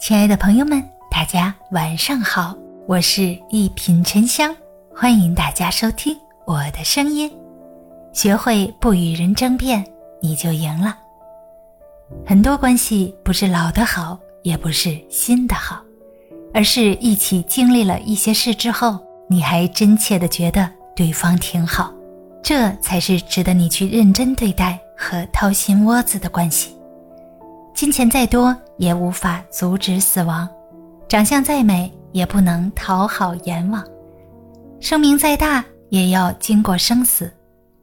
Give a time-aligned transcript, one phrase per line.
[0.00, 4.54] 亲爱的朋友们，大家晚上好，我是一品沉香，
[4.94, 6.16] 欢迎大家收听
[6.46, 7.30] 我的声音。
[8.12, 9.84] 学会不与人争辩，
[10.22, 10.96] 你就赢了。
[12.24, 15.82] 很多关系不是老的好，也不是新的好，
[16.54, 21.92] 而是一起经历了一些事之后，你还真切的觉得对方挺好，
[22.40, 26.77] 这才是值得你去认真对待和掏心窝子的关系。
[27.78, 30.48] 金钱再多也无法阻止死亡，
[31.08, 33.80] 长相再美也不能讨好阎王，
[34.80, 37.32] 生命再大也要经过生死，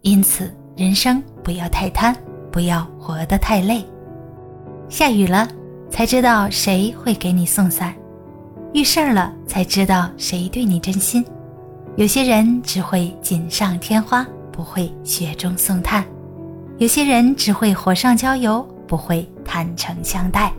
[0.02, 2.13] 因此人生不要太贪，
[2.52, 3.85] 不要活得太累。
[4.90, 5.48] 下雨了
[5.90, 7.96] 才知道谁会给你送伞，
[8.73, 11.26] 遇事儿了才知道谁对你真心。
[11.96, 16.04] 有些人只会锦上添花，不会雪中送炭；
[16.80, 18.62] 有些人只会火上浇油。
[18.88, 20.52] 不会坦诚相待，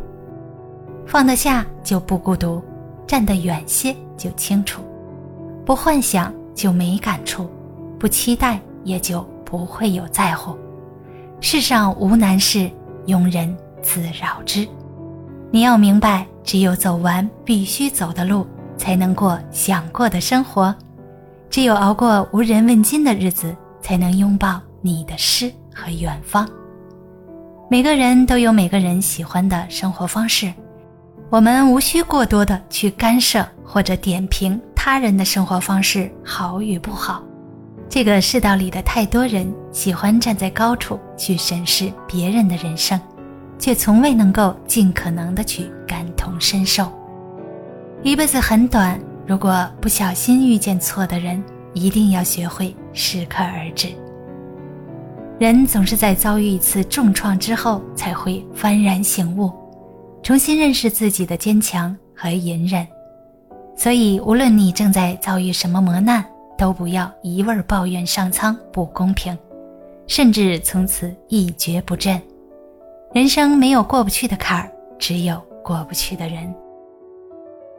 [1.07, 2.63] 放得下就不孤独，
[3.07, 4.81] 站得远些就清楚，
[5.65, 7.51] 不幻想就没感触，
[7.99, 10.57] 不期待也就不会有在乎。
[11.41, 12.71] 世上无难事，
[13.07, 14.67] 庸人自扰之。
[15.51, 20.75] 你要明白，只有走完必须走的路，才能过想过的生活；
[21.51, 26.49] 只有熬过无人问津的日子，才能拥抱你的诗和远方。
[27.69, 30.53] 每个人都有每个人喜欢的生活方式，
[31.29, 37.25] 我们无需过多的去干涉或者点评他人的生活方式好与不好。
[37.89, 43.01] 这个世道里的太多人喜欢站在高处去审视别人的人生，
[43.59, 46.89] 却从未能够尽可能的去感同身受。
[48.05, 51.43] 一辈子很短，如果不小心遇见错的人，
[51.75, 53.89] 一定要学会适可而止。
[55.39, 59.53] 人总是在遭遇一次重创之后，才会幡然醒悟，
[60.23, 62.87] 重新认识自己的坚强和隐忍。
[63.77, 66.25] 所以，无论你正在遭遇什么磨难，
[66.57, 69.37] 都不要一味抱怨上苍不公平，
[70.07, 72.19] 甚至从此一蹶不振。
[73.13, 76.55] 人生没有过不去的坎儿，只有过不去的人。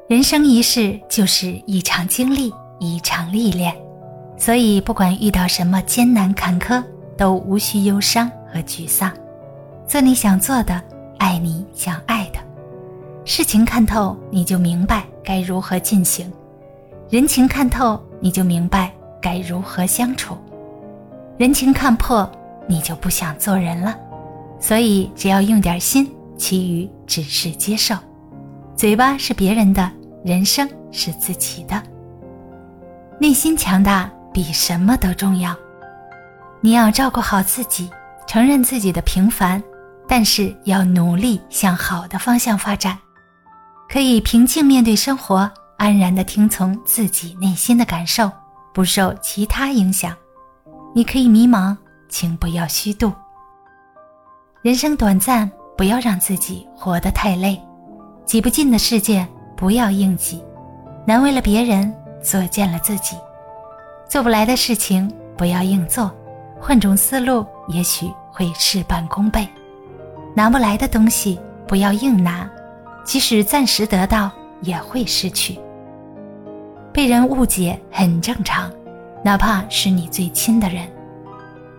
[0.08, 3.76] 人生一世就是一场经历，一场历练，
[4.38, 6.84] 所以不管遇到什么艰难坎坷。
[7.18, 9.12] 都无需忧伤和沮丧，
[9.88, 10.82] 做你想做的，
[11.18, 12.40] 爱你想爱的，
[13.26, 16.32] 事情看透你就明白该如何进行，
[17.10, 18.92] 人情看透你就明白
[19.22, 20.38] 该如何相处，
[21.38, 22.30] 人情看破
[22.68, 23.98] 你就不想做人了。
[24.60, 27.96] 所以只要用点心，其余只是接受。
[28.76, 29.92] 嘴巴是别人的，
[30.24, 31.82] 人生是自己的。
[33.20, 35.56] 内心强大比什么都重要。
[36.60, 37.90] 你要照顾好自己，
[38.26, 39.62] 承认自己的平凡，
[40.08, 42.98] 但是要努力向好的方向发展。
[43.90, 48.30] 可以平静面对生活，安然的听从自己内心的感受，
[48.74, 50.14] 不受其他影响。
[50.94, 51.78] 你可以迷茫，
[52.10, 53.14] 请不要虚度。
[54.62, 57.62] 人生短暂，不要让自己活得太累。
[58.26, 59.26] 挤不进的世界，
[59.56, 60.44] 不要硬挤。
[61.06, 63.16] 难为了别人，作践了自己。
[64.10, 66.12] 做不来的事情，不要硬做。
[66.60, 69.48] 换种思路，也许会事半功倍。
[70.36, 72.50] 拿不来的东西，不要硬拿，
[73.04, 74.32] 即使暂时得到，
[74.62, 75.60] 也会失去。
[76.92, 78.72] 被人误解很正常，
[79.24, 80.88] 哪怕是你最亲的人。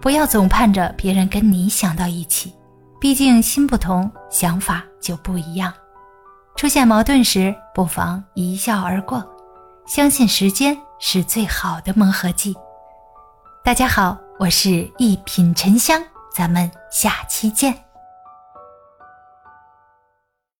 [0.00, 2.54] 不要总盼着别人跟你想到一起，
[3.00, 5.72] 毕竟心不同，想法就不一样。
[6.56, 9.24] 出现矛盾时，不妨一笑而过，
[9.86, 12.54] 相信时间是最好的磨合剂。
[13.64, 14.27] 大家好。
[14.38, 16.00] 我是一品沉香，
[16.32, 17.87] 咱们下期见。